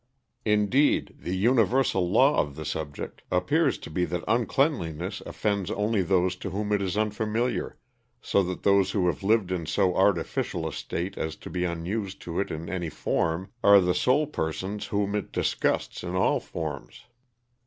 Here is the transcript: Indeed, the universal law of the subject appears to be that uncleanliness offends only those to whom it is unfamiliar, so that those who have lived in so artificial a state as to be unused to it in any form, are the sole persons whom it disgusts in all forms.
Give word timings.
Indeed, 0.45 1.13
the 1.19 1.37
universal 1.37 2.09
law 2.09 2.39
of 2.41 2.55
the 2.55 2.65
subject 2.65 3.21
appears 3.29 3.77
to 3.77 3.91
be 3.91 4.03
that 4.05 4.23
uncleanliness 4.27 5.21
offends 5.27 5.69
only 5.69 6.01
those 6.01 6.35
to 6.37 6.49
whom 6.49 6.71
it 6.71 6.81
is 6.81 6.97
unfamiliar, 6.97 7.77
so 8.19 8.41
that 8.41 8.63
those 8.63 8.89
who 8.89 9.05
have 9.05 9.21
lived 9.21 9.51
in 9.51 9.67
so 9.67 9.95
artificial 9.95 10.67
a 10.67 10.73
state 10.73 11.19
as 11.19 11.35
to 11.35 11.51
be 11.51 11.65
unused 11.65 12.19
to 12.21 12.39
it 12.39 12.49
in 12.49 12.67
any 12.67 12.89
form, 12.89 13.51
are 13.63 13.79
the 13.79 13.93
sole 13.93 14.25
persons 14.25 14.87
whom 14.87 15.13
it 15.13 15.31
disgusts 15.31 16.01
in 16.01 16.15
all 16.15 16.39
forms. 16.39 17.03